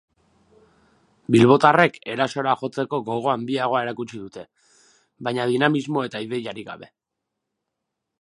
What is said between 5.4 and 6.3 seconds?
dinamismo eta